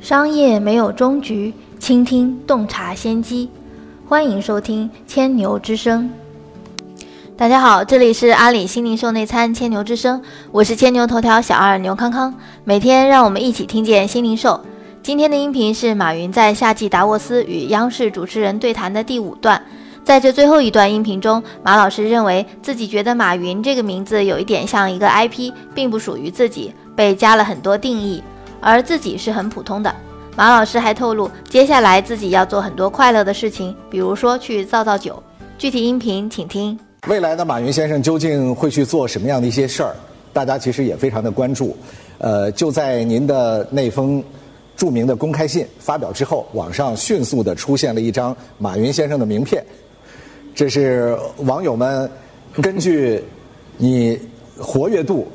[0.00, 3.50] 商业没有终局，倾听洞察先机。
[4.08, 6.08] 欢迎收听千牛之声。
[7.36, 10.22] 大家好，这里是阿里新零售内参千牛之声，
[10.52, 12.32] 我是千牛头条小二牛康康。
[12.62, 14.60] 每天让我们一起听见新零售。
[15.02, 19.60] 今天的音频是马云在夏季达沃斯与央视主持人对谈的第五段。
[20.04, 28.22] 在这最后一段音频中，马老师认为自己觉得马云这个名字有一点像一个 IP，并不属于自己，被加了很多定义。
[28.60, 29.94] 而自己是很普通的。
[30.36, 35.20] 马老师还透露，接下来自己要做很多快乐的事情，比如说去造造酒。
[35.58, 36.78] 具体音频请听。
[37.08, 39.96] 未来的马云先生究竟会去做什么样的一些事儿？
[40.32, 41.76] 大家其实也非常的关注。
[42.18, 44.22] 呃，就在您的那封
[44.76, 49.64] 著名的公开信发表之后，网上迅速的出现了一张马云先生的名片。
[50.54, 52.08] 这是网友们
[52.62, 53.24] 根据
[53.76, 54.16] 你
[54.56, 55.26] 活跃度。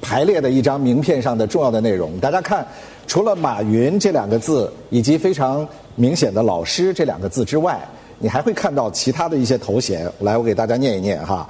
[0.00, 2.66] 排列的一张名片上的重要的内容，大家看，
[3.06, 7.80] 除了“马云”这两个字以及非常明显的“老师”这两个字之外，
[8.18, 10.10] 你还会看到其他的一些头衔。
[10.20, 11.48] 来，我给大家念一念哈。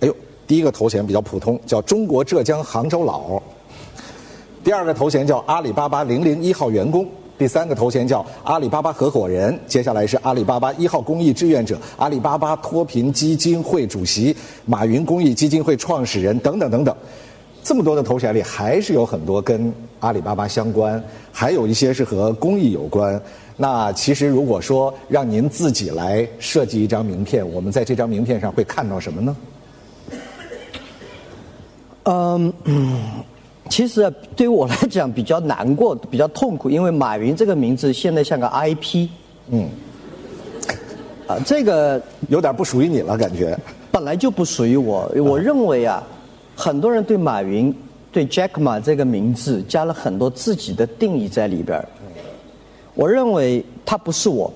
[0.00, 0.14] 哎呦，
[0.46, 3.42] 第一个头衔比较普通，叫“中国浙江杭州佬”。
[4.62, 7.06] 第二个头衔叫“阿里巴巴零零一号员工”。
[7.38, 9.58] 第三个头衔叫“阿里巴巴合伙人”。
[9.66, 14.36] 接下来是“阿里巴巴一号公益志愿者”、“阿里巴巴脱贫基金会主席”、
[14.66, 16.94] “马云公益基金会创始人”等等等等。
[17.68, 23.20] 这么多的头衔里，还是有很多跟阿里巴巴相关，还有一些是和公益有关。
[23.58, 29.36] 那其实如果说让您自己来设计一张名片，我们在这张名片上会看到什么呢？
[32.04, 32.50] 嗯，
[33.68, 39.10] 其实对于我来讲比较难过、比较痛苦，因为马云这个名字现在像个 IP。
[39.50, 39.68] 嗯。
[41.26, 43.54] 啊，这个有点不属于你了，感觉。
[43.92, 46.02] 本来就不属于我，我认为啊。
[46.60, 47.72] 很多人对马云、
[48.10, 51.80] 对 Jack Ma 这个名字加了很多自己的定义在里边
[52.94, 54.52] 我认为他不是我，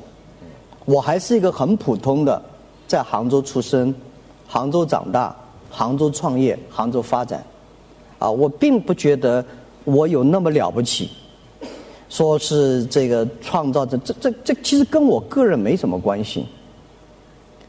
[0.84, 2.42] 我还是一个很普通的，
[2.88, 3.94] 在杭州出生、
[4.48, 5.32] 杭州长大、
[5.70, 7.40] 杭州创业、杭州发展。
[8.18, 9.44] 啊，我并不觉得
[9.84, 11.08] 我有那么了不起，
[12.08, 16.44] 说是这个创造这这这这，其实跟我个人没什么关系。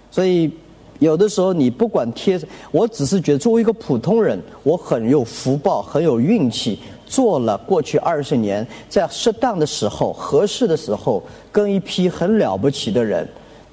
[0.09, 0.51] 所以。
[0.99, 2.39] 有的时候你不管贴，
[2.71, 11.21] 我只是觉得作为一个普通人，我很有福报，很有运气，做了过去二十年，在适当的时候、合适的时候，
[11.51, 13.27] 跟一批很了不起的人，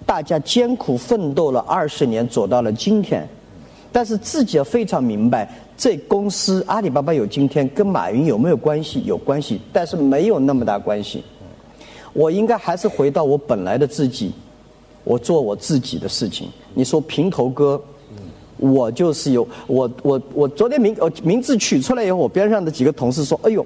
[0.04, 3.28] 大家艰苦奋斗了二十年，走到了今天。
[3.92, 9.02] 但是自己非常明白，这公司阿里巴巴有今天，跟马云有没有关系？
[9.04, 11.22] 有关系，但是没有那么大关系。
[12.12, 14.32] 我应该还是回到我本来的自己。
[15.04, 16.48] 我做我自己的事情。
[16.74, 17.80] 你说平头哥，
[18.56, 23.64] 我就是有我我我昨天名呃名字取出来以后，我边上的几个同事说：“哎呦，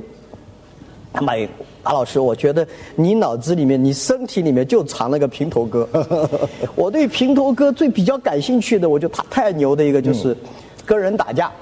[1.13, 1.35] 他妈
[1.83, 5.87] 马老师，我觉得你脑子里面、你身体里面就藏了个平头哥。
[6.75, 10.37] ”我对平头哥最比较感兴趣的，我就他太牛的一个就是
[10.87, 11.53] 跟人打架，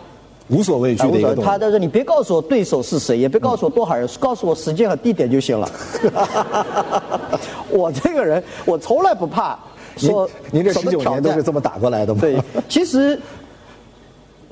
[0.53, 5.69] 无所畏惧的一个他他说：“你别告诉我对手是谁，也别告诉我多少人，告诉我时间和地点就行了。
[7.71, 9.59] ”我这个人，我从来不怕。
[9.97, 12.21] 说您这十九年都是这么打过来的吗？
[12.21, 13.19] 对，其实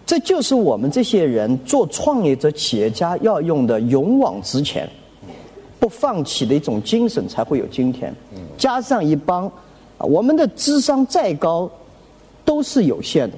[0.04, 4.88] 这就是我们这些人做创业者、企业家要用的勇往直前、
[5.78, 8.14] 不放弃的一种精神，才会有今天。
[8.58, 9.50] 加上一帮，
[9.98, 11.70] 我们的智商再高
[12.44, 13.36] 都是有限的，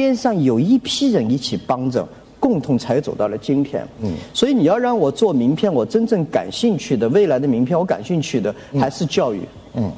[0.00, 3.86] 边上有一批人一起帮着，共同才走到了今天。
[4.00, 9.42] 嗯，所以你要让我做名片，我真正感兴趣的未来的名片，我感兴趣的还是教育。
[9.74, 9.92] 嗯。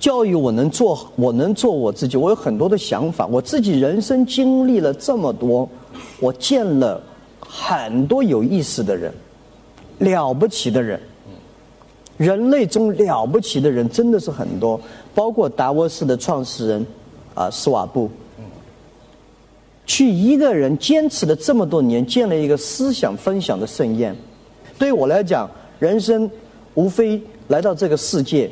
[0.00, 2.16] 教育我能做，我能做我自己。
[2.16, 5.68] 我有很多的想法，我自己人生经历了这么多，
[6.18, 7.00] 我见了
[7.38, 9.12] 很多有意思的人，
[9.98, 10.98] 了不起的人。
[12.16, 14.80] 人类中了不起的人真的是很多，
[15.14, 16.86] 包括达沃斯的创始人
[17.34, 18.10] 啊，施瓦布。
[19.92, 24.16] 去一个人坚持了这么多年，建了一个思想分享的盛宴。
[24.78, 25.46] 对我来讲，
[25.78, 26.30] 人生
[26.72, 28.50] 无非来到这个世界。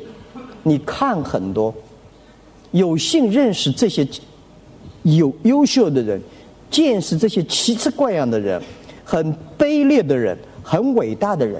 [0.61, 1.73] 你看很多，
[2.69, 4.07] 有幸认识这些
[5.01, 6.21] 有优秀的人，
[6.69, 8.61] 见识这些奇奇怪样的人，
[9.03, 11.59] 很卑劣的人，很伟大的人，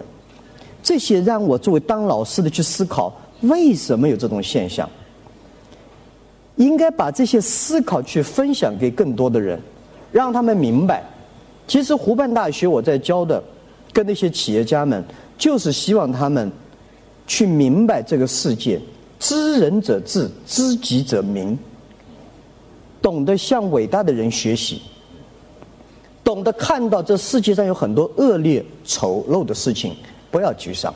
[0.84, 3.12] 这些让我作为当老师的去思考，
[3.42, 4.88] 为什么有这种现象？
[6.62, 9.60] 应该把这些思考去分享给更多的人，
[10.12, 11.04] 让他们明白，
[11.68, 13.44] 其实湖畔大学我在教的，
[13.92, 15.04] 跟那些企业家们，
[15.38, 16.52] 就是希望他们。
[17.28, 18.78] 去明白这个世界，
[19.18, 21.58] 知人者智，知己者明。
[23.02, 24.82] 懂得向伟大的人学习，
[26.26, 29.96] 懂得看到这世界上有很多恶劣丑陋的事情，
[30.30, 30.94] 不要沮丧。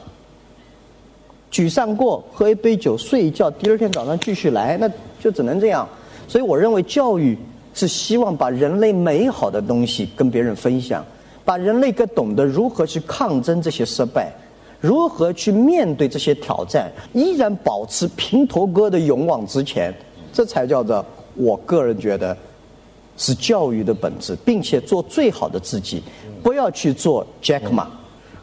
[1.49, 4.91] 沮丧过，喝一杯酒，睡一觉，第二天早上继续来，那
[5.25, 5.89] 就只能这样。
[6.27, 7.35] 所以我认为教育
[7.73, 11.03] 是希望把人类美好的东西跟别人分享，
[11.43, 14.31] 把人类更懂得如何去抗争这些失败，
[14.79, 19.91] 如何去面对这些挑战，依然保持平头哥的勇往直前，
[20.31, 22.37] 这才叫做我个人觉得
[23.17, 26.03] 是教育的本质，并且做最好的自己，
[26.43, 27.87] 不要去做 Jack Ma。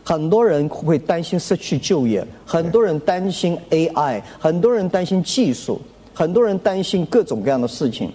[0.05, 5.81] 很多人会担心失去就业，很多人担心 AI，很多人担心技术，
[6.15, 8.11] 很多人担心各种各样的事情。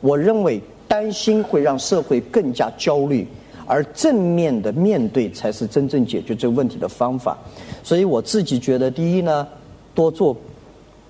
[0.00, 3.26] 我认为担心会让社会更加焦虑，
[3.66, 7.36] 而正面的面对才是真正解决这个问题的方法。
[7.82, 9.46] 所以我自己觉得，第一呢，
[9.94, 10.36] 多做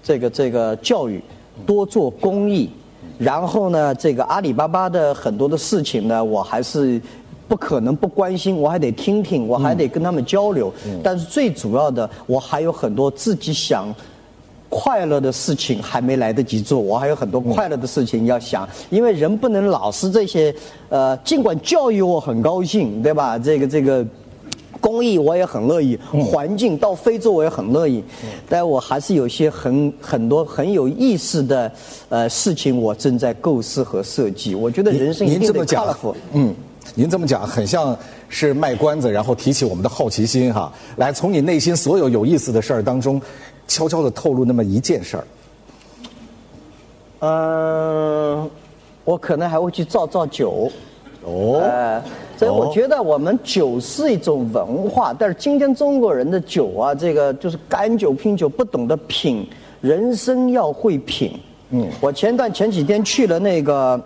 [0.02, 1.20] 这个这个教育，
[1.66, 2.70] 多做公益，
[3.18, 7.00] 然后呢，这个阿里巴巴的很多的事情呢，我还是。
[7.46, 10.72] 不可能不关心，我还得听听，我还得跟他们交流。
[11.02, 13.94] 但是最主要的，我还有很多自己想
[14.76, 18.68] 快乐的事情还没来得及做，我还有很多快乐的事情要想。
[18.90, 20.52] 因为人不能老是这些，
[20.88, 23.38] 呃，尽管教育我很高兴，对吧？
[23.38, 24.04] 这个这个
[24.80, 25.96] 公益我也很乐意，
[26.28, 28.02] 环境到非洲我也很乐意，
[28.48, 31.70] 但我还是有些很很多很有意思的
[32.08, 34.56] 呃事情，我正在构思和设计。
[34.56, 36.52] 我觉得人生一定得 colorful，嗯。
[36.96, 37.96] 您这么讲，很像
[38.28, 40.70] 是卖关子，然后提起我们的好奇心哈。
[40.96, 43.20] 来，从你内心所有有意思的事儿当中，
[43.66, 45.24] 悄悄的透露那么一件事儿。
[47.20, 48.50] 嗯，
[49.04, 50.70] 我可能还会去造造酒。
[51.24, 51.62] 哦。
[52.36, 59.48] 所以我觉得我们酒是一种文化，但是今天中国人的酒啊，这个就是干酒、拼酒，不懂得品。
[59.80, 61.40] 人生要会品。
[61.70, 61.88] 嗯。
[62.00, 64.00] 我前段前几天去了那个。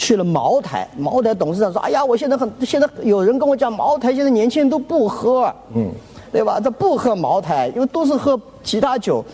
[0.00, 5.90] 去了茅台，茅台董事长说：“哎呀，我现在很，现在有人跟我讲，茅台现在年轻人都不喝，嗯，
[6.32, 6.60] 对吧？
[6.60, 9.24] 这不喝茅台，因为都是喝其他酒。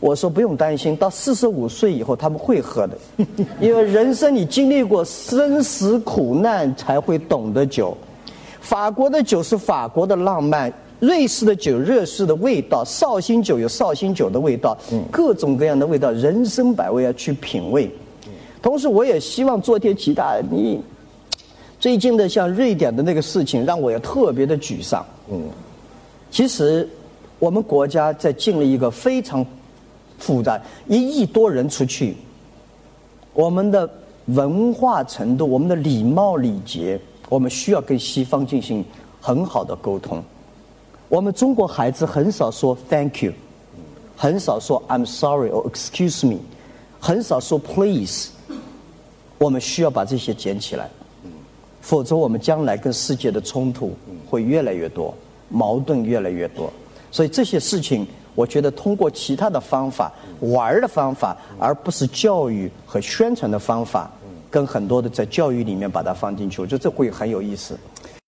[0.00, 2.98] 我说不用担心，到四十五岁以后他们会喝的，
[3.60, 7.96] 因为人生你经历过生死苦难才会懂得酒。
[8.60, 14.76] 法国的酒是法国的浪漫，瑞士的酒瑞士的味道，绍兴酒有绍兴酒的味道，
[15.10, 17.90] 各种各样的味道，人生百味要去品味。”
[18.60, 20.38] 同时，我也希望做点其他。
[20.50, 20.80] 你
[21.78, 25.04] 最近的像瑞典的那个事情，让我也特别的沮丧。
[25.30, 25.42] 嗯，
[26.34, 26.88] 其实
[27.38, 29.46] 我们国家在经历一个非常
[30.18, 32.16] 复杂，一亿多人出去，
[33.32, 33.88] 我们的
[34.26, 38.84] 文化程度、我们的礼貌礼节，我们需要跟西方进行
[39.20, 40.20] 很好的沟通。
[41.08, 43.32] 我们中国孩子很少说 “thank you”，
[44.16, 46.38] 很少说 “I'm sorry” 或 “excuse me”，
[46.98, 48.30] 很少说 “please”。
[49.38, 50.90] 我们需要把这些捡起来，
[51.80, 53.94] 否则我们将来跟世界的冲突
[54.28, 55.14] 会越来越多，
[55.54, 56.70] 矛盾越来越多。
[57.10, 58.04] 所以这些事情，
[58.34, 64.10] 我觉得通过其他的方法、玩的方法，而不是教育和宣传的方法，
[64.50, 67.78] 跟很多的在教育里面把它放进去，我觉得这会很有意思。